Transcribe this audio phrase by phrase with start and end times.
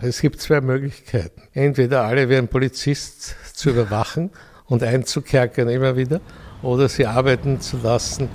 [0.00, 1.42] Es gibt zwei Möglichkeiten.
[1.54, 4.30] Entweder alle wie ein Polizist zu überwachen
[4.66, 6.20] und einzukerkern immer wieder,
[6.62, 8.28] oder sie arbeiten zu lassen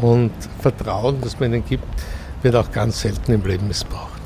[0.00, 1.82] und Vertrauen, das man ihnen gibt,
[2.42, 4.20] wird auch ganz selten im Leben missbraucht.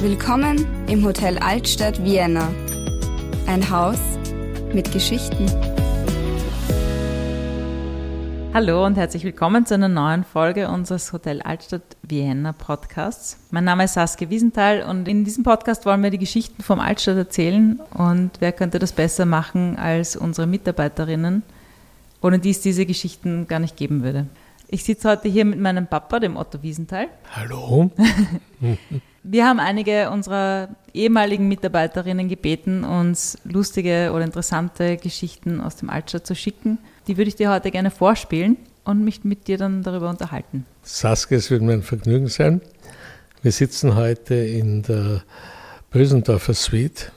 [0.00, 2.48] Willkommen im Hotel Altstadt Vienna.
[3.46, 3.98] Ein Haus
[4.72, 5.71] mit Geschichten.
[8.54, 13.38] Hallo und herzlich willkommen zu einer neuen Folge unseres Hotel Altstadt Vienna Podcasts.
[13.50, 17.16] Mein Name ist Saskia Wiesenthal und in diesem Podcast wollen wir die Geschichten vom Altstadt
[17.16, 21.42] erzählen und wer könnte das besser machen als unsere Mitarbeiterinnen,
[22.20, 24.26] ohne die es diese Geschichten gar nicht geben würde.
[24.68, 27.08] Ich sitze heute hier mit meinem Papa, dem Otto Wiesenthal.
[27.34, 27.90] Hallo.
[29.22, 36.26] Wir haben einige unserer ehemaligen Mitarbeiterinnen gebeten, uns lustige oder interessante Geschichten aus dem Altstadt
[36.26, 36.76] zu schicken.
[37.06, 40.66] Die würde ich dir heute gerne vorspielen und mich mit dir dann darüber unterhalten.
[40.82, 42.60] Saskia, es wird mir ein Vergnügen sein.
[43.42, 45.22] Wir sitzen heute in der
[45.90, 47.12] Bösendorfer Suite.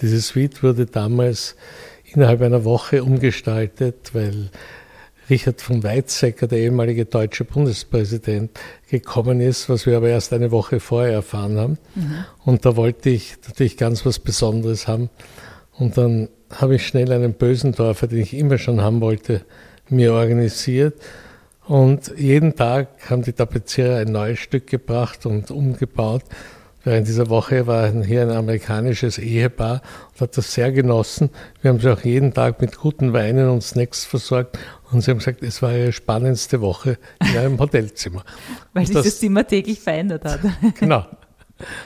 [0.00, 1.56] Diese Suite wurde damals
[2.04, 4.50] innerhalb einer Woche umgestaltet, weil
[5.30, 8.50] Richard von Weizsäcker, der ehemalige deutsche Bundespräsident,
[8.88, 11.78] gekommen ist, was wir aber erst eine Woche vorher erfahren haben.
[11.94, 12.24] Mhm.
[12.44, 15.08] Und da wollte ich natürlich ganz was Besonderes haben.
[15.72, 19.42] Und dann habe ich schnell einen Bösendorfer, den ich immer schon haben wollte,
[19.88, 21.00] mir organisiert.
[21.66, 26.22] Und jeden Tag haben die Tapezierer ein neues Stück gebracht und umgebaut.
[26.82, 31.28] Während dieser Woche war hier ein amerikanisches Ehepaar und hat das sehr genossen.
[31.60, 34.58] Wir haben sie auch jeden Tag mit guten Weinen und Snacks versorgt
[34.90, 38.24] und sie haben gesagt, es war ihre spannendste Woche in einem Hotelzimmer.
[38.72, 40.40] Weil sich das, das Zimmer täglich verändert hat.
[40.80, 41.04] genau.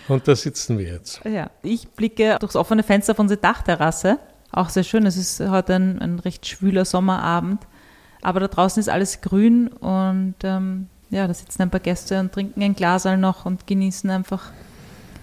[0.06, 1.20] Und da sitzen wir jetzt.
[1.24, 4.20] Ja, ich blicke durchs offene Fenster auf unsere Dachterrasse.
[4.54, 5.04] Auch sehr schön.
[5.04, 7.66] Es ist heute ein, ein recht schwüler Sommerabend.
[8.22, 12.32] Aber da draußen ist alles grün und ähm, ja, da sitzen ein paar Gäste und
[12.32, 14.52] trinken ein Glas noch und genießen einfach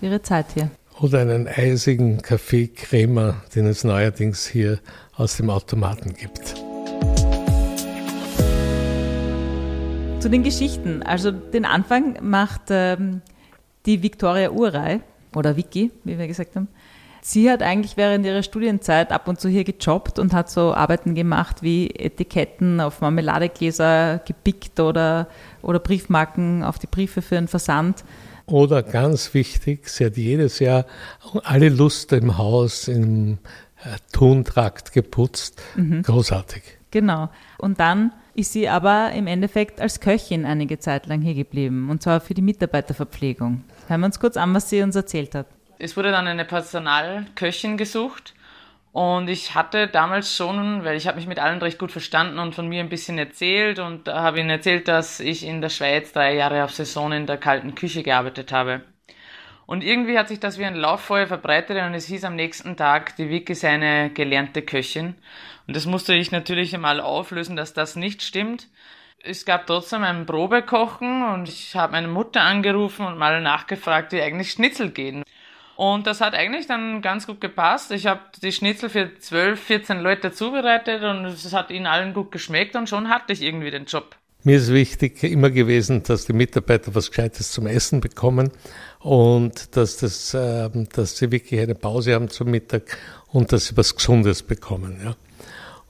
[0.02, 0.70] ihre Zeit hier.
[1.00, 4.80] Oder einen eisigen Kaffee Crema, den es neuerdings hier
[5.16, 6.56] aus dem Automaten gibt.
[10.20, 11.04] Zu den Geschichten.
[11.04, 13.22] Also den Anfang macht ähm,
[13.86, 15.00] die Viktoria Urei
[15.34, 16.68] oder Vicky, wie wir gesagt haben.
[17.24, 21.14] Sie hat eigentlich während ihrer Studienzeit ab und zu hier gejobbt und hat so Arbeiten
[21.14, 25.28] gemacht wie Etiketten auf Marmeladegläser gepickt oder,
[25.62, 28.04] oder Briefmarken auf die Briefe für einen Versand.
[28.48, 30.86] Oder ganz wichtig, sie hat jedes Jahr
[31.44, 33.38] alle Luster im Haus im
[33.84, 35.62] äh, Tontrakt geputzt.
[35.76, 36.02] Mhm.
[36.02, 36.64] Großartig.
[36.90, 37.30] Genau.
[37.60, 41.90] Und dann ist sie aber im Endeffekt als Köchin einige Zeit lang hier geblieben.
[41.90, 43.64] Und zwar für die Mitarbeiterverpflegung.
[43.88, 45.48] Hören wir uns kurz an, was sie uns erzählt hat.
[45.84, 48.36] Es wurde dann eine Personalköchin gesucht
[48.92, 52.54] und ich hatte damals schon, weil ich habe mich mit allen recht gut verstanden und
[52.54, 56.36] von mir ein bisschen erzählt und habe ihnen erzählt, dass ich in der Schweiz drei
[56.36, 58.82] Jahre auf Saison in der kalten Küche gearbeitet habe.
[59.66, 63.16] Und irgendwie hat sich das wie ein Lauffeuer verbreitet und es hieß am nächsten Tag,
[63.16, 65.16] die Vicky sei eine gelernte Köchin.
[65.66, 68.68] Und das musste ich natürlich einmal auflösen, dass das nicht stimmt.
[69.24, 74.22] Es gab trotzdem ein Probekochen und ich habe meine Mutter angerufen und mal nachgefragt, wie
[74.22, 75.24] eigentlich Schnitzel gehen.
[75.76, 77.92] Und das hat eigentlich dann ganz gut gepasst.
[77.92, 82.32] Ich habe die Schnitzel für 12, 14 Leute zubereitet und es hat ihnen allen gut
[82.32, 84.16] geschmeckt und schon hatte ich irgendwie den Job.
[84.44, 88.52] Mir ist wichtig immer gewesen, dass die Mitarbeiter was Gescheites zum Essen bekommen
[89.00, 92.98] und dass, das, äh, dass sie wirklich eine Pause haben zum Mittag
[93.32, 95.00] und dass sie was Gesundes bekommen.
[95.04, 95.16] Ja.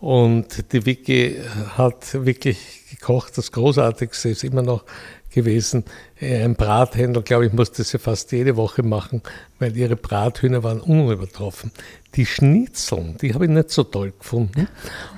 [0.02, 1.38] Und die Vicky
[1.78, 2.58] hat wirklich
[2.90, 3.38] gekocht.
[3.38, 4.84] Das Großartigste ist immer noch
[5.31, 5.84] gewesen.
[6.19, 9.22] Äh, ein Brathändler, glaube ich, musste sie fast jede Woche machen,
[9.59, 11.72] weil ihre Brathühner waren unübertroffen.
[12.16, 14.68] Die Schnitzeln, die habe ich nicht so toll gefunden.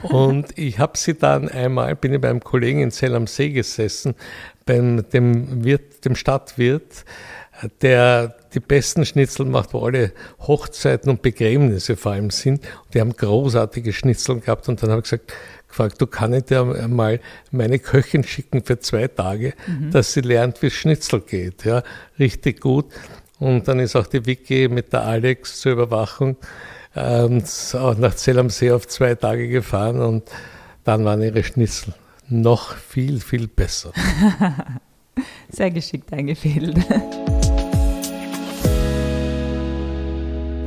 [0.03, 4.16] Und ich habe sie dann einmal, bin ich beim Kollegen in Zell am See gesessen,
[4.66, 7.06] beim dem, Wirt, dem Stadtwirt,
[7.81, 12.59] der die besten Schnitzel macht, wo alle Hochzeiten und Begräbnisse vor allem sind.
[12.85, 14.69] Und die haben großartige Schnitzel gehabt.
[14.69, 15.34] Und dann habe ich gesagt,
[15.68, 17.19] gefragt, du kannst ja mal
[17.51, 19.91] meine Köchin schicken für zwei Tage, mhm.
[19.91, 21.66] dass sie lernt, wie Schnitzel geht.
[21.66, 21.84] Ja,
[22.19, 22.85] richtig gut.
[23.39, 26.38] Und dann ist auch die Vicky mit der Alex zur Überwachung
[26.95, 27.44] ähm,
[27.74, 30.30] auch nach Zell am See auf zwei Tage gefahren und
[30.83, 31.94] dann waren ihre Schnitzel
[32.30, 33.92] noch viel, viel besser.
[35.50, 36.77] Sehr geschickt eingefädelt.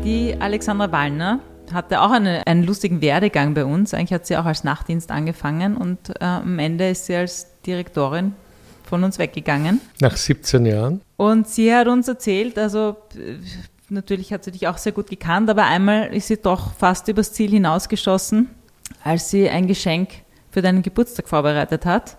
[0.06, 1.40] Die Alexandra Wallner
[1.72, 3.92] hatte auch eine, einen lustigen Werdegang bei uns.
[3.92, 8.32] Eigentlich hat sie auch als Nachtdienst angefangen und äh, am Ende ist sie als Direktorin
[8.84, 9.80] von uns weggegangen.
[10.00, 11.00] Nach 17 Jahren.
[11.16, 12.94] Und sie hat uns erzählt, also
[13.88, 17.32] natürlich hat sie dich auch sehr gut gekannt, aber einmal ist sie doch fast übers
[17.32, 18.48] Ziel hinausgeschossen,
[19.02, 20.10] als sie ein Geschenk
[20.52, 22.16] für deinen Geburtstag vorbereitet hat.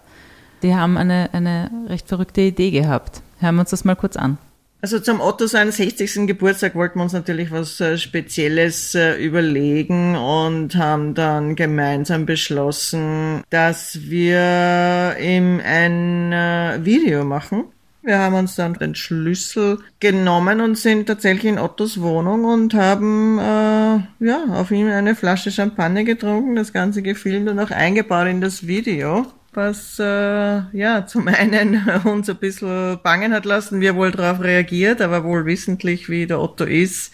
[0.62, 3.22] Die haben eine, eine recht verrückte Idee gehabt.
[3.40, 4.40] Hören wir uns das mal kurz an.
[4.80, 6.28] Also zum Otto seinen 60.
[6.28, 13.42] Geburtstag wollten wir uns natürlich was äh, Spezielles äh, überlegen und haben dann gemeinsam beschlossen,
[13.50, 17.66] dass wir ihm ein äh, Video machen.
[18.04, 23.40] Wir haben uns dann den Schlüssel genommen und sind tatsächlich in Ottos Wohnung und haben
[23.40, 28.42] äh, ja auf ihm eine Flasche Champagner getrunken, das Ganze gefilmt und auch eingebaut in
[28.42, 29.26] das Video
[29.58, 35.02] was äh, ja zum einen uns ein bisschen bangen hat lassen, wir wohl darauf reagiert,
[35.02, 37.12] aber wohl wissentlich, wie der Otto ist,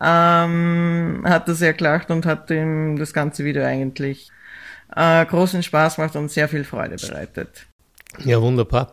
[0.00, 4.30] ähm, hat sehr gelacht und hat ihm das ganze Video eigentlich
[4.96, 7.66] äh, großen Spaß gemacht und sehr viel Freude bereitet.
[8.24, 8.92] Ja, wunderbar.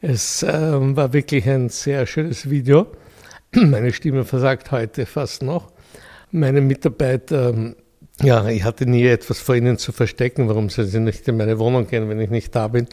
[0.00, 2.92] Es äh, war wirklich ein sehr schönes Video.
[3.54, 5.72] Meine Stimme versagt heute fast noch.
[6.30, 7.74] Meine Mitarbeiter
[8.20, 10.48] ja, ich hatte nie etwas vor Ihnen zu verstecken.
[10.48, 12.86] Warum sollen Sie nicht in meine Wohnung gehen, wenn ich nicht da bin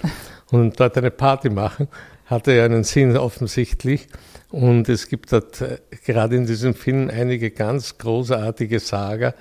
[0.51, 1.87] und dort eine Party machen?
[2.25, 4.07] Hatte ja einen Sinn offensichtlich.
[4.49, 9.35] Und es gibt dort äh, gerade in diesem Film einige ganz großartige Saga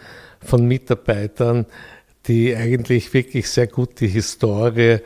[0.45, 1.67] von Mitarbeitern,
[2.27, 4.99] die eigentlich wirklich sehr gut die Historie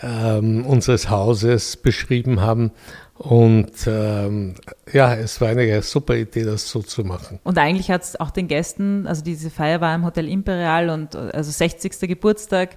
[0.00, 2.72] ähm, unseres Hauses beschrieben haben
[3.16, 4.54] und ähm,
[4.92, 7.38] ja, es war eine super Idee, das so zu machen.
[7.44, 11.14] Und eigentlich hat es auch den Gästen, also diese Feier war im Hotel Imperial und
[11.14, 12.00] also 60.
[12.08, 12.74] Geburtstag,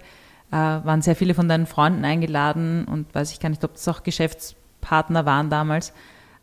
[0.52, 3.88] äh, waren sehr viele von deinen Freunden eingeladen und weiß ich gar nicht, ob das
[3.88, 5.92] auch Geschäftspartner waren damals.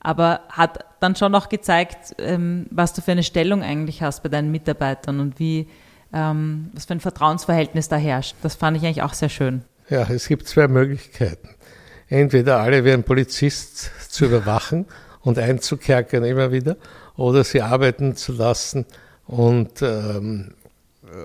[0.01, 4.29] Aber hat dann schon auch gezeigt, ähm, was du für eine Stellung eigentlich hast bei
[4.29, 5.69] deinen Mitarbeitern und wie,
[6.13, 8.35] ähm, was für ein Vertrauensverhältnis da herrscht.
[8.43, 9.63] Das fand ich eigentlich auch sehr schön.
[9.89, 11.55] Ja, es gibt zwei Möglichkeiten
[12.09, 14.87] entweder alle wie ein Polizist zu überwachen
[15.23, 16.77] und einzukerkern immer wieder,
[17.17, 18.87] oder sie arbeiten zu lassen
[19.27, 20.55] und, ähm,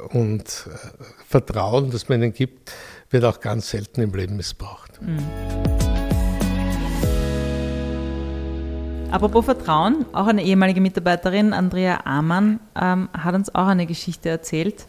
[0.10, 2.72] und äh, Vertrauen, das man ihnen gibt,
[3.10, 5.02] wird auch ganz selten im Leben missbraucht.
[5.02, 5.20] Mhm.
[9.12, 14.86] Apropos Vertrauen, auch eine ehemalige Mitarbeiterin, Andrea Amann, ähm, hat uns auch eine Geschichte erzählt.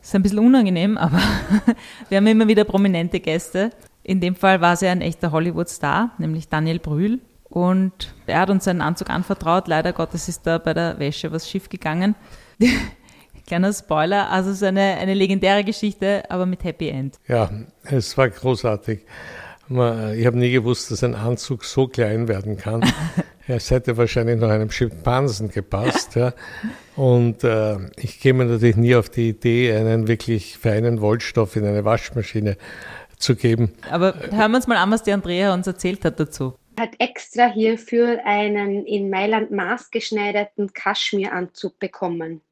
[0.00, 1.20] Ist ein bisschen unangenehm, aber
[2.08, 3.70] wir haben immer wieder prominente Gäste.
[4.02, 7.20] In dem Fall war sie ein echter Hollywood-Star, nämlich Daniel Brühl.
[7.44, 9.68] Und er hat uns seinen Anzug anvertraut.
[9.68, 12.14] Leider Gottes ist da bei der Wäsche was schief gegangen.
[13.46, 17.18] Kleiner Spoiler, also es ist eine, eine legendäre Geschichte, aber mit Happy End.
[17.28, 17.50] Ja,
[17.84, 19.00] es war großartig.
[19.70, 22.82] Ich habe nie gewusst, dass ein Anzug so klein werden kann.
[23.50, 26.16] Es hätte wahrscheinlich noch einem Schimpansen gepasst.
[26.16, 26.34] Ja.
[26.96, 31.84] Und äh, ich käme natürlich nie auf die Idee, einen wirklich feinen Wollstoff in eine
[31.84, 32.58] Waschmaschine
[33.16, 33.72] zu geben.
[33.90, 36.54] Aber hören wir uns mal an, was die Andrea uns erzählt hat dazu.
[36.78, 42.42] Hat extra hierfür einen in Mailand maßgeschneiderten Kaschmiranzug bekommen.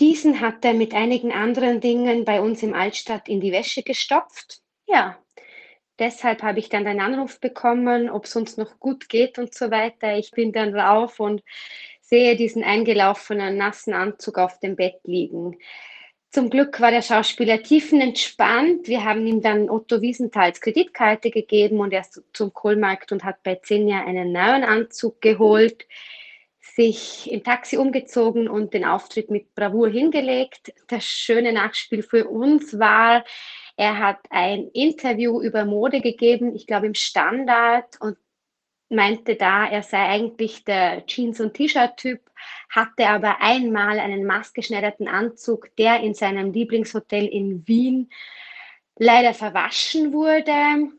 [0.00, 4.60] Diesen hat er mit einigen anderen Dingen bei uns im Altstadt in die Wäsche gestopft.
[4.86, 5.16] Ja,
[5.98, 9.70] deshalb habe ich dann einen Anruf bekommen, ob es uns noch gut geht und so
[9.70, 10.16] weiter.
[10.16, 11.42] Ich bin dann rauf und
[12.00, 15.58] sehe diesen eingelaufenen nassen Anzug auf dem Bett liegen.
[16.30, 18.86] Zum Glück war der Schauspieler tiefenentspannt.
[18.86, 23.42] Wir haben ihm dann Otto Wiesenthals Kreditkarte gegeben und er ist zum Kohlmarkt und hat
[23.42, 25.86] bei Zinja einen neuen Anzug geholt,
[26.60, 30.74] sich im Taxi umgezogen und den Auftritt mit Bravour hingelegt.
[30.88, 33.24] Das schöne Nachspiel für uns war,
[33.78, 38.16] er hat ein Interview über Mode gegeben, ich glaube im Standard und
[38.90, 42.20] meinte da, er sei eigentlich der Jeans- und T-Shirt-Typ,
[42.70, 48.10] hatte aber einmal einen maßgeschneiderten Anzug, der in seinem Lieblingshotel in Wien
[48.96, 50.90] leider verwaschen wurde.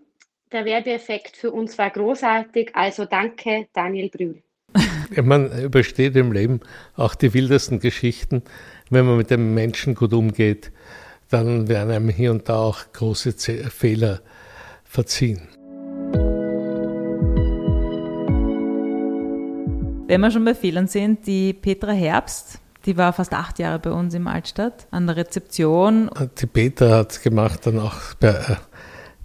[0.54, 4.42] Der Werbeeffekt für uns war großartig, also danke Daniel Brühl.
[5.22, 6.62] Man übersteht im Leben
[6.96, 8.44] auch die wildesten Geschichten.
[8.90, 10.72] Wenn man mit dem Menschen gut umgeht,
[11.30, 13.34] dann werden einem hier und da auch große
[13.70, 14.22] Fehler
[14.84, 15.42] verziehen.
[20.08, 23.92] Wenn wir schon bei Fehlern sind, die Petra Herbst, die war fast acht Jahre bei
[23.92, 26.10] uns im Altstadt an der Rezeption.
[26.40, 28.56] Die Petra hat gemacht dann auch äh,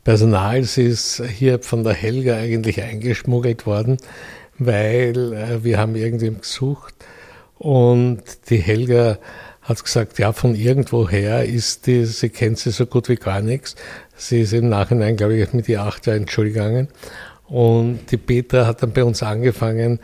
[0.02, 0.62] Personal.
[0.64, 3.96] Sie ist hier von der Helga eigentlich eingeschmuggelt worden,
[4.58, 6.94] weil äh, wir haben irgendwem gesucht
[7.58, 9.16] und die Helga
[9.64, 13.76] hat gesagt, ja, von irgendwoher ist die, sie kennt sie so gut wie gar nichts.
[14.16, 16.88] Sie ist im Nachhinein, glaube ich, mit ihr acht Jahren entschuldigen.
[17.48, 20.00] Und die Petra hat dann bei uns angefangen,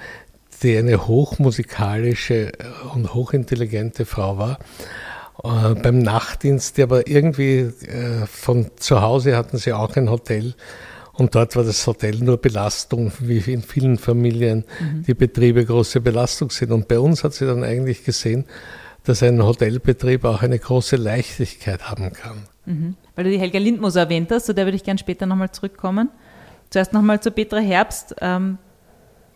[0.62, 2.52] die eine hochmusikalische
[2.94, 4.58] und hochintelligente Frau war.
[5.42, 10.54] Äh, beim Nachtdienst, die aber irgendwie äh, von zu Hause hatten sie auch ein Hotel
[11.20, 15.02] und dort war das Hotel nur Belastung, wie in vielen Familien mhm.
[15.02, 16.72] die Betriebe große Belastung sind.
[16.72, 18.46] Und bei uns hat sie dann eigentlich gesehen,
[19.04, 22.42] dass ein Hotelbetrieb auch eine große Leichtigkeit haben kann.
[22.66, 22.96] Mhm.
[23.14, 26.10] Weil du die Helga Lindmoser erwähnt hast, zu der würde ich gerne später nochmal zurückkommen.
[26.70, 28.58] Zuerst nochmal zu Petra Herbst, ähm,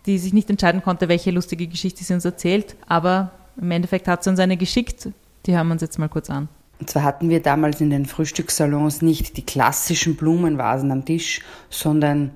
[0.07, 4.23] die sich nicht entscheiden konnte, welche lustige Geschichte sie uns erzählt, aber im Endeffekt hat
[4.23, 5.09] sie uns eine geschickt.
[5.47, 6.49] Die hören wir uns jetzt mal kurz an.
[6.81, 11.41] Und zwar hatten wir damals in den Frühstückssalons nicht die klassischen Blumenvasen am Tisch,
[11.71, 12.33] sondern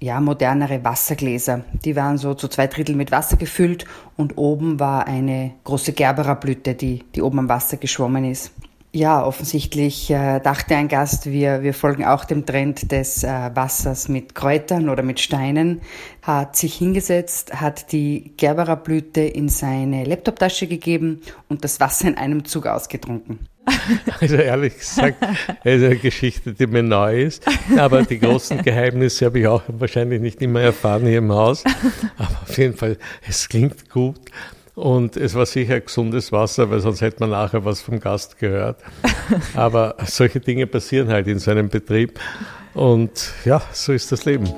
[0.00, 1.64] ja, modernere Wassergläser.
[1.84, 3.84] Die waren so zu zwei Drittel mit Wasser gefüllt
[4.16, 8.52] und oben war eine große Gerberablüte, die, die oben am Wasser geschwommen ist.
[8.92, 14.08] Ja, offensichtlich äh, dachte ein Gast, wir, wir folgen auch dem Trend des äh, Wassers
[14.08, 15.80] mit Kräutern oder mit Steinen,
[16.22, 22.44] hat sich hingesetzt, hat die Gerberablüte in seine Laptoptasche gegeben und das Wasser in einem
[22.44, 23.49] Zug ausgetrunken.
[24.20, 25.22] Also ehrlich gesagt,
[25.64, 27.44] ist eine Geschichte, die mir neu ist.
[27.76, 31.64] Aber die großen Geheimnisse habe ich auch wahrscheinlich nicht immer erfahren hier im Haus.
[32.18, 34.20] Aber auf jeden Fall, es klingt gut.
[34.74, 38.82] Und es war sicher gesundes Wasser, weil sonst hätte man nachher was vom Gast gehört.
[39.54, 42.18] Aber solche Dinge passieren halt in so einem Betrieb.
[42.74, 44.48] Und ja, so ist das Leben.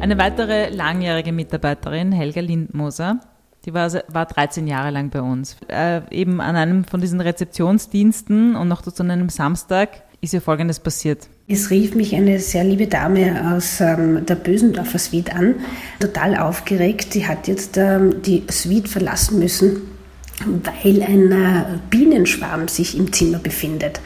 [0.00, 3.20] Eine weitere langjährige Mitarbeiterin, Helga Lindmoser,
[3.64, 5.56] die war, war 13 Jahre lang bei uns.
[5.68, 10.78] Äh, eben an einem von diesen Rezeptionsdiensten und noch zu einem Samstag ist ihr Folgendes
[10.80, 11.28] passiert.
[11.48, 15.56] Es rief mich eine sehr liebe Dame aus ähm, der Bösendorfer Suite an,
[16.00, 17.12] total aufgeregt.
[17.12, 19.82] Sie hat jetzt ähm, die Suite verlassen müssen,
[20.46, 24.00] weil ein äh, Bienenschwarm sich im Zimmer befindet.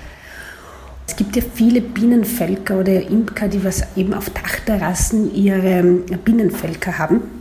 [1.07, 6.99] Es gibt ja viele Bienenvölker oder Imker, die was eben auf Dachterrassen ihre ähm, Bienenvölker
[6.99, 7.36] haben.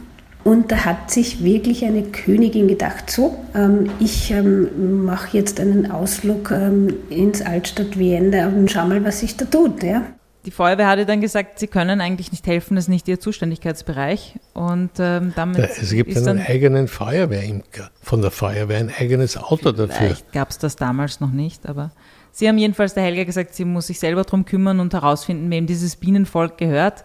[0.45, 5.89] Und da hat sich wirklich eine Königin gedacht, so, ähm, ich ähm, mache jetzt einen
[5.89, 9.81] Ausflug ähm, ins Altstadt Vienna und schau mal, was sich da tut.
[9.81, 10.03] Ja.
[10.45, 14.35] Die Feuerwehr hatte dann gesagt, sie können eigentlich nicht helfen, das ist nicht ihr Zuständigkeitsbereich.
[14.53, 19.95] Und ähm, damit es gibt einen eigenen Feuerwehrimker von der Feuerwehr, ein eigenes Auto dafür.
[19.95, 21.89] Vielleicht gab es das damals noch nicht, aber
[22.31, 25.65] sie haben jedenfalls der Helga gesagt, sie muss sich selber darum kümmern und herausfinden, wem
[25.65, 27.03] dieses Bienenvolk gehört.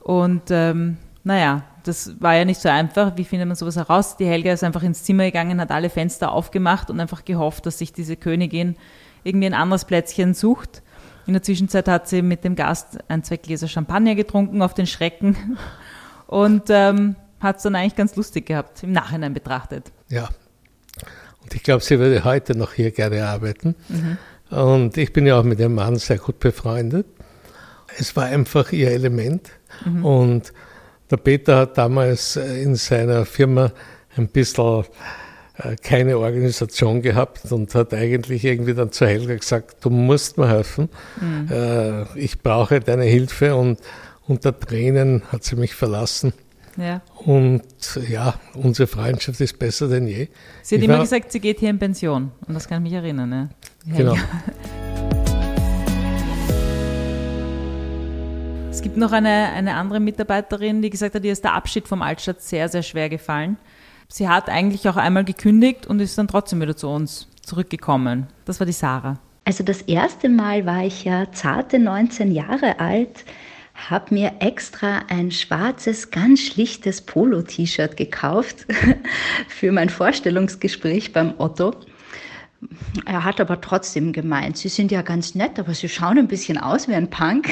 [0.00, 3.16] Und ähm, naja, das war ja nicht so einfach.
[3.16, 4.16] Wie findet man sowas heraus?
[4.16, 7.78] Die Helga ist einfach ins Zimmer gegangen, hat alle Fenster aufgemacht und einfach gehofft, dass
[7.78, 8.76] sich diese Königin
[9.24, 10.82] irgendwie ein anderes Plätzchen sucht.
[11.26, 14.86] In der Zwischenzeit hat sie mit dem Gast ein, zwei Gläser Champagner getrunken auf den
[14.86, 15.58] Schrecken
[16.26, 19.92] und ähm, hat es dann eigentlich ganz lustig gehabt, im Nachhinein betrachtet.
[20.08, 20.28] Ja.
[21.42, 23.74] Und ich glaube, sie würde heute noch hier gerne arbeiten.
[23.88, 24.18] Mhm.
[24.56, 27.06] Und ich bin ja auch mit dem Mann sehr gut befreundet.
[27.98, 29.50] Es war einfach ihr Element.
[29.84, 30.04] Mhm.
[30.04, 30.52] Und
[31.12, 33.70] der Peter hat damals äh, in seiner Firma
[34.16, 34.84] ein bisschen
[35.58, 40.48] äh, keine Organisation gehabt und hat eigentlich irgendwie dann zu Helga gesagt, du musst mir
[40.48, 40.88] helfen,
[41.20, 41.48] mhm.
[41.50, 43.78] Äh, ich brauche deine Hilfe und
[44.26, 46.32] unter Tränen hat sie mich verlassen.
[46.78, 47.02] Ja.
[47.26, 47.62] Und
[48.08, 50.28] ja, unsere Freundschaft ist besser denn je.
[50.62, 52.32] Sie hat ich immer gesagt, sie geht hier in Pension.
[52.48, 53.28] Und das kann ich mich erinnern.
[53.28, 53.50] Ne?
[53.84, 54.16] Genau.
[58.72, 62.00] Es gibt noch eine, eine andere Mitarbeiterin, die gesagt hat, ihr ist der Abschied vom
[62.00, 63.58] Altstadt sehr, sehr schwer gefallen.
[64.08, 68.28] Sie hat eigentlich auch einmal gekündigt und ist dann trotzdem wieder zu uns zurückgekommen.
[68.46, 69.18] Das war die Sarah.
[69.44, 73.26] Also das erste Mal war ich ja zarte 19 Jahre alt,
[73.74, 78.66] habe mir extra ein schwarzes, ganz schlichtes Polo-T-Shirt gekauft
[79.48, 81.74] für mein Vorstellungsgespräch beim Otto
[83.06, 86.58] er hat aber trotzdem gemeint, Sie sind ja ganz nett, aber Sie schauen ein bisschen
[86.58, 87.50] aus wie ein Punk.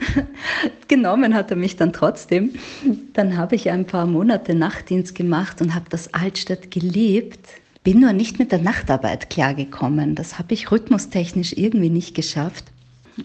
[0.88, 2.54] Genommen hat er mich dann trotzdem.
[3.12, 7.40] Dann habe ich ein paar Monate Nachtdienst gemacht und habe das Altstadt geliebt.
[7.82, 10.14] Bin nur nicht mit der Nachtarbeit klargekommen.
[10.14, 12.64] Das habe ich rhythmustechnisch irgendwie nicht geschafft.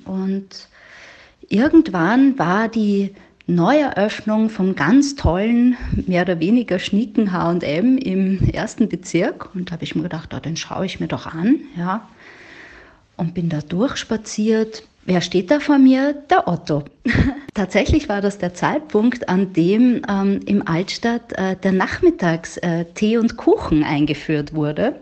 [0.06, 0.70] Und
[1.50, 3.14] irgendwann war die
[3.48, 5.76] Neueröffnung vom ganz tollen,
[6.08, 9.54] mehr oder weniger schnieken H&M im ersten Bezirk.
[9.56, 11.60] Und da habe ich mir gedacht, oh, den schaue ich mir doch an.
[11.78, 12.08] Ja.
[13.18, 14.84] Und bin da durchspaziert.
[15.06, 16.14] Wer steht da vor mir?
[16.30, 16.84] Der Otto.
[17.54, 23.18] Tatsächlich war das der Zeitpunkt, an dem ähm, im Altstadt äh, der Nachmittags äh, Tee
[23.18, 24.96] und Kuchen eingeführt wurde.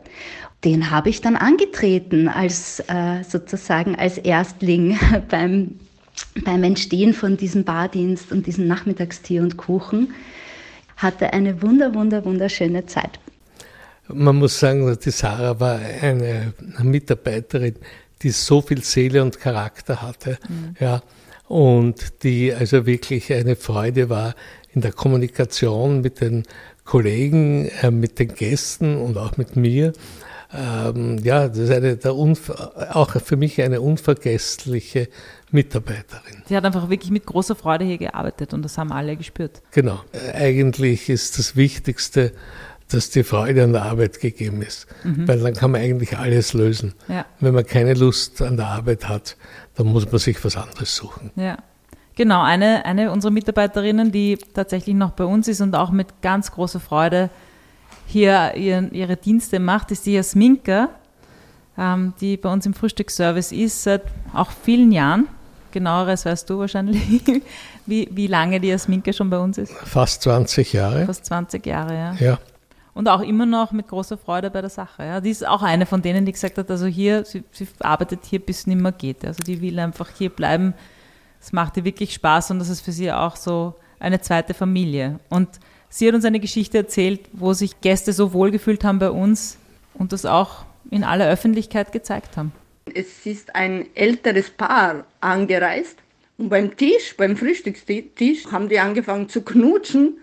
[0.64, 4.98] Den habe ich dann angetreten als äh, sozusagen als Erstling
[5.30, 5.80] beim
[6.44, 10.14] beim Entstehen von diesem Bardienst und diesem Nachmittagstee und Kuchen
[10.98, 13.20] hatte eine wunder, wunder, wunderschöne Zeit.
[14.08, 17.76] Man muss sagen, die Sarah war eine Mitarbeiterin,
[18.22, 20.76] die so viel Seele und Charakter hatte, mhm.
[20.80, 21.02] ja,
[21.48, 24.36] und die also wirklich eine Freude war
[24.74, 26.44] in der Kommunikation mit den
[26.86, 29.94] Kollegen, äh, mit den Gästen und auch mit mir.
[30.52, 35.10] Ähm, ja, das ist eine der auch für mich eine unvergessliche
[35.52, 36.44] Mitarbeiterin.
[36.48, 39.62] Sie hat einfach wirklich mit großer Freude hier gearbeitet und das haben alle gespürt.
[39.72, 40.00] Genau.
[40.34, 42.32] Eigentlich ist das Wichtigste,
[42.92, 44.88] dass die Freude an der Arbeit gegeben ist.
[45.04, 45.28] Mhm.
[45.28, 46.94] Weil dann kann man eigentlich alles lösen.
[47.08, 47.26] Ja.
[47.40, 49.38] Wenn man keine Lust an der Arbeit hat,
[49.76, 51.32] dann muss man sich was anderes suchen.
[51.36, 51.58] Ja.
[52.16, 56.52] Genau, eine, eine unserer Mitarbeiterinnen, die tatsächlich noch bei uns ist und auch mit ganz
[56.52, 57.30] großer Freude
[58.10, 60.90] hier ihren, ihre Dienste macht, ist die Jasminka,
[61.78, 64.02] ähm, die bei uns im Frühstücksservice ist seit
[64.34, 65.28] auch vielen Jahren.
[65.72, 67.00] Genaueres weißt du wahrscheinlich,
[67.86, 69.72] wie, wie lange die Jasminka schon bei uns ist.
[69.74, 71.06] Fast 20 Jahre.
[71.06, 72.14] Fast 20 Jahre, ja.
[72.14, 72.40] Ja.
[72.96, 75.06] Und auch immer noch mit großer Freude bei der Sache.
[75.06, 75.22] Ja.
[75.22, 78.40] Die ist auch eine von denen, die gesagt hat, also hier, sie, sie arbeitet hier,
[78.40, 79.24] bis es nicht mehr geht.
[79.24, 80.74] Also die will einfach hier bleiben.
[81.40, 85.20] Es macht ihr wirklich Spaß und das ist für sie auch so eine zweite Familie.
[85.30, 85.60] Und
[85.90, 89.58] sie hat uns eine Geschichte erzählt, wo sich Gäste so wohlgefühlt haben bei uns
[89.94, 92.52] und das auch in aller Öffentlichkeit gezeigt haben.
[92.94, 95.98] Es ist ein älteres Paar angereist
[96.38, 100.18] und beim Tisch, beim Frühstückstisch, haben die angefangen zu knutschen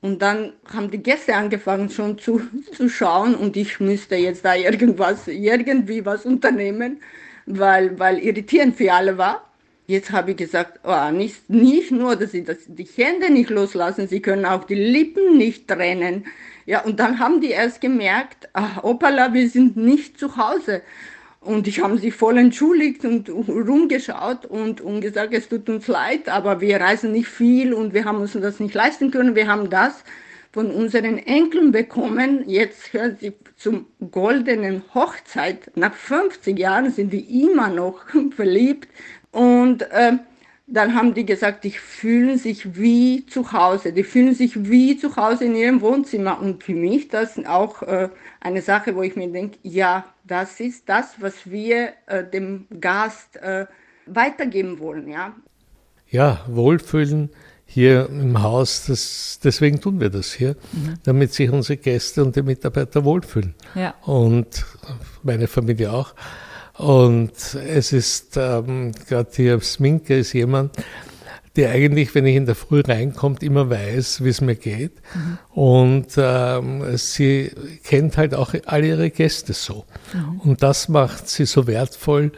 [0.00, 2.42] und dann haben die Gäste angefangen schon zu,
[2.76, 7.00] zu schauen und ich müsste jetzt da irgendwas, irgendwie was unternehmen,
[7.46, 9.48] weil, weil irritierend für alle war.
[9.92, 14.08] Jetzt habe ich gesagt, oh, nicht, nicht nur, dass sie das, die Hände nicht loslassen,
[14.08, 16.24] sie können auch die Lippen nicht trennen.
[16.64, 20.80] Ja, und dann haben die erst gemerkt, ach, opala, wir sind nicht zu Hause.
[21.42, 26.26] Und ich habe sie voll entschuldigt und rumgeschaut und, und gesagt, es tut uns leid,
[26.26, 29.34] aber wir reisen nicht viel und wir haben uns das nicht leisten können.
[29.34, 30.04] Wir haben das
[30.52, 32.48] von unseren Enkeln bekommen.
[32.48, 35.70] Jetzt hören sie zum goldenen Hochzeit.
[35.76, 38.88] Nach 50 Jahren sind die immer noch verliebt.
[39.32, 40.12] Und äh,
[40.66, 43.92] dann haben die gesagt, die fühlen sich wie zu Hause.
[43.92, 46.40] Die fühlen sich wie zu Hause in ihrem Wohnzimmer.
[46.40, 48.08] Und für mich das auch äh,
[48.40, 53.36] eine Sache, wo ich mir denke, ja, das ist das, was wir äh, dem Gast
[53.36, 53.66] äh,
[54.06, 55.08] weitergeben wollen.
[55.08, 55.34] Ja,
[56.08, 57.30] ja Wohlfühlen
[57.66, 60.94] hier im Haus, das, deswegen tun wir das hier, mhm.
[61.04, 63.54] damit sich unsere Gäste und die Mitarbeiter wohlfühlen.
[63.74, 63.94] Ja.
[64.02, 64.66] Und
[65.22, 66.14] meine Familie auch.
[66.82, 70.72] Und es ist ähm, gerade hier Sminke ist jemand,
[71.54, 74.94] der eigentlich, wenn ich in der Früh reinkommt, immer weiß, wie es mir geht.
[75.14, 75.38] Mhm.
[75.50, 77.52] Und ähm, sie
[77.84, 79.84] kennt halt auch alle ihre Gäste so.
[80.12, 80.40] Mhm.
[80.40, 82.32] Und das macht sie so wertvoll,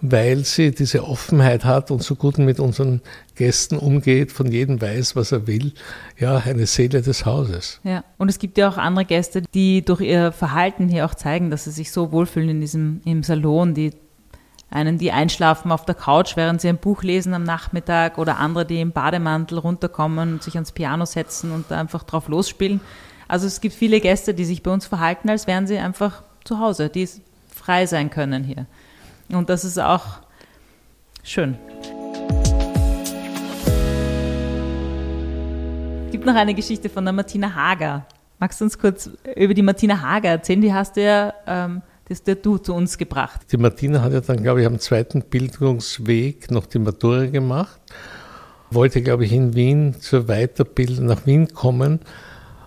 [0.00, 3.02] weil sie diese Offenheit hat und so gut mit unseren
[3.34, 5.72] Gästen umgeht, von jedem weiß, was er will.
[6.18, 7.80] Ja, eine Seele des Hauses.
[7.84, 11.50] Ja, und es gibt ja auch andere Gäste, die durch ihr Verhalten hier auch zeigen,
[11.50, 13.92] dass sie sich so wohlfühlen in diesem im Salon, die
[14.70, 18.64] einen, die einschlafen auf der Couch, während sie ein Buch lesen am Nachmittag oder andere,
[18.64, 22.80] die im Bademantel runterkommen und sich ans Piano setzen und einfach drauf losspielen.
[23.26, 26.58] Also es gibt viele Gäste, die sich bei uns verhalten, als wären sie einfach zu
[26.58, 27.08] Hause, die
[27.54, 28.66] frei sein können hier.
[29.32, 30.04] Und das ist auch
[31.22, 31.56] schön.
[36.06, 38.06] Es gibt noch eine Geschichte von der Martina Hager.
[38.40, 40.60] Magst du uns kurz über die Martina Hager erzählen?
[40.60, 43.40] Die hast du ja, ähm, das der du zu uns gebracht.
[43.52, 47.80] Die Martina hat ja dann, glaube ich, am zweiten Bildungsweg noch die Matura gemacht.
[48.70, 52.00] Wollte, glaube ich, in Wien zur Weiterbildung nach Wien kommen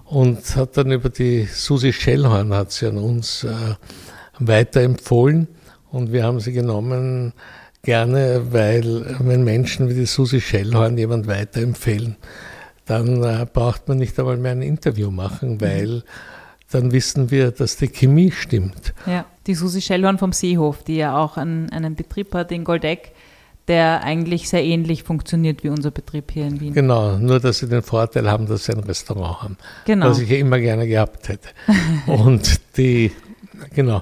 [0.06, 3.76] und hat dann über die Susi Schellhorn hat sie an uns äh,
[4.40, 5.48] weiterempfohlen.
[5.94, 7.34] Und wir haben sie genommen
[7.84, 12.16] gerne, weil wenn Menschen wie die Susi Schellhorn jemand weiterempfehlen,
[12.86, 15.62] dann äh, braucht man nicht einmal mehr ein Interview machen, mhm.
[15.62, 16.04] weil
[16.72, 18.96] dann wissen wir, dass die Chemie stimmt.
[19.06, 23.12] Ja, die Susi Schellhorn vom Seehof, die ja auch einen, einen Betrieb hat in Goldeck,
[23.68, 26.74] der eigentlich sehr ähnlich funktioniert wie unser Betrieb hier in Wien.
[26.74, 30.10] Genau, nur dass sie den Vorteil haben, dass sie ein Restaurant haben, genau.
[30.10, 31.50] was ich ja immer gerne gehabt hätte.
[32.08, 33.12] Und die,
[33.76, 34.02] genau,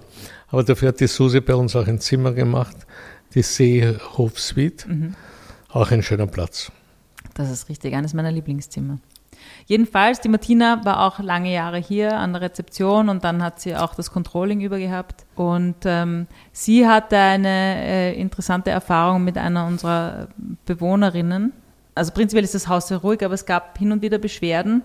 [0.51, 2.75] aber dafür hat die Susi bei uns auch ein Zimmer gemacht,
[3.33, 4.89] die Seehofsuite.
[4.89, 5.15] Mhm.
[5.69, 6.71] Auch ein schöner Platz.
[7.33, 8.99] Das ist richtig, eines meiner Lieblingszimmer.
[9.65, 13.75] Jedenfalls, die Martina war auch lange Jahre hier an der Rezeption und dann hat sie
[13.75, 15.25] auch das Controlling übergehabt.
[15.35, 20.27] Und ähm, sie hatte eine äh, interessante Erfahrung mit einer unserer
[20.65, 21.53] Bewohnerinnen.
[21.95, 24.81] Also prinzipiell ist das Haus sehr ruhig, aber es gab hin und wieder Beschwerden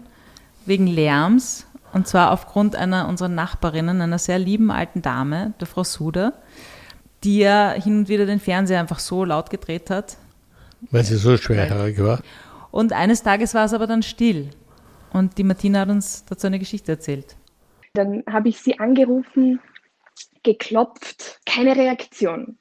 [0.64, 5.82] wegen Lärms und zwar aufgrund einer unserer Nachbarinnen, einer sehr lieben alten Dame, der Frau
[5.82, 6.34] Suder,
[7.24, 10.18] die ja hin und wieder den Fernseher einfach so laut gedreht hat.
[10.90, 12.20] Weil sie so schwerhörig war.
[12.70, 14.50] Und eines Tages war es aber dann still.
[15.10, 17.34] Und die Martina hat uns dazu eine Geschichte erzählt.
[17.94, 19.58] Dann habe ich sie angerufen,
[20.42, 22.58] geklopft, keine Reaktion.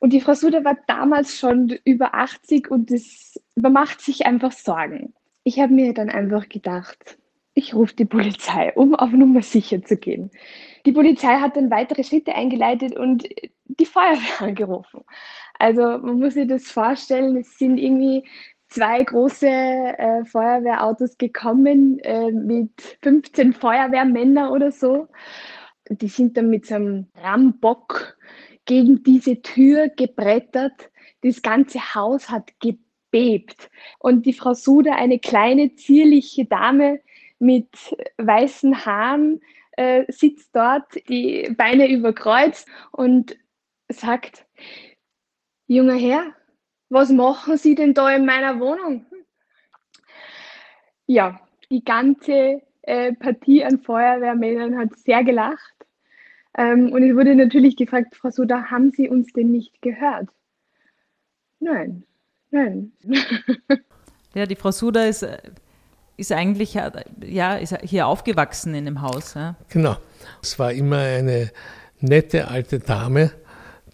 [0.00, 5.14] Und die Frau Suder war damals schon über 80 und es macht sich einfach Sorgen.
[5.44, 7.16] Ich habe mir dann einfach gedacht,
[7.56, 10.30] ich rufe die Polizei, um auf Nummer sicher zu gehen.
[10.84, 13.26] Die Polizei hat dann weitere Schritte eingeleitet und
[13.64, 15.00] die Feuerwehr angerufen.
[15.58, 18.28] Also man muss sich das vorstellen, es sind irgendwie
[18.68, 25.08] zwei große äh, Feuerwehrautos gekommen äh, mit 15 Feuerwehrmännern oder so.
[25.88, 28.18] Die sind dann mit so einem Rambock
[28.66, 30.90] gegen diese Tür gebrettert.
[31.22, 33.70] Das ganze Haus hat gebebt.
[33.98, 37.00] Und die Frau Suda, eine kleine, zierliche Dame
[37.38, 37.68] mit
[38.18, 39.40] weißen Haaren,
[39.72, 43.36] äh, sitzt dort, die Beine überkreuzt und
[43.88, 44.46] sagt,
[45.66, 46.32] junger Herr,
[46.88, 49.06] was machen Sie denn da in meiner Wohnung?
[51.06, 55.74] Ja, die ganze äh, Partie an Feuerwehrmännern hat sehr gelacht.
[56.56, 60.28] Ähm, und es wurde natürlich gefragt, Frau Soda, haben Sie uns denn nicht gehört?
[61.58, 62.04] Nein,
[62.50, 62.92] nein.
[64.34, 65.38] ja, die Frau Suda ist, äh,
[66.16, 69.34] ist eigentlich ja, ist hier aufgewachsen in dem Haus.
[69.34, 69.56] Ja.
[69.68, 69.96] Genau.
[70.42, 71.50] Es war immer eine
[72.00, 73.32] nette alte Dame,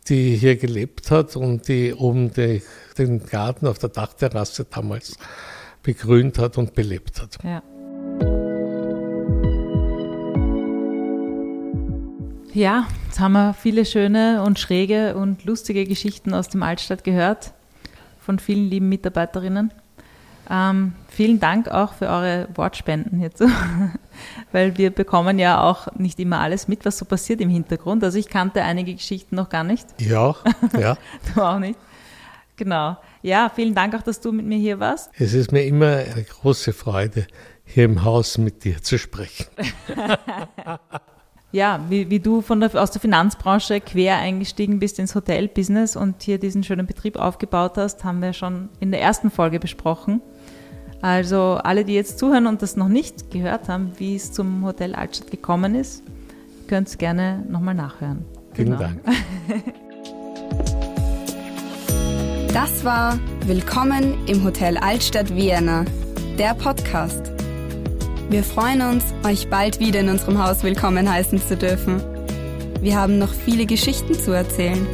[0.09, 2.63] die hier gelebt hat und die oben die,
[2.99, 5.17] den Garten auf der Dachterrasse damals
[5.83, 7.39] begrünt hat und belebt hat.
[7.43, 7.63] Ja.
[12.55, 17.55] Ja, jetzt haben wir viele schöne und schräge und lustige Geschichten aus dem Altstadt gehört
[18.21, 19.73] von vielen lieben Mitarbeiterinnen.
[20.51, 23.49] Ähm, vielen Dank auch für eure Wortspenden hierzu,
[24.53, 28.03] weil wir bekommen ja auch nicht immer alles mit, was so passiert im Hintergrund.
[28.05, 29.87] Also ich kannte einige Geschichten noch gar nicht.
[29.99, 30.35] Ja,
[30.79, 30.97] ja.
[31.35, 31.79] du auch nicht.
[32.57, 32.97] Genau.
[33.23, 35.11] Ja, vielen Dank auch, dass du mit mir hier warst.
[35.19, 37.27] Es ist mir immer eine große Freude,
[37.65, 39.47] hier im Haus mit dir zu sprechen.
[41.53, 46.23] ja, wie, wie du von der, aus der Finanzbranche quer eingestiegen bist ins Hotelbusiness und
[46.23, 50.21] hier diesen schönen Betrieb aufgebaut hast, haben wir schon in der ersten Folge besprochen.
[51.03, 54.95] Also alle, die jetzt zuhören und das noch nicht gehört haben, wie es zum Hotel
[54.95, 56.05] Altstadt gekommen ist,
[56.69, 58.25] könnt es gerne nochmal nachhören.
[58.55, 58.81] Vielen genau.
[58.81, 59.01] Dank.
[62.55, 65.87] Das war Willkommen im Hotel Altstadt Vienna,
[66.39, 67.33] der Podcast.
[68.29, 72.03] Wir freuen uns, euch bald wieder in unserem Haus willkommen heißen zu dürfen.
[72.83, 74.87] Wir haben noch viele Geschichten zu erzählen.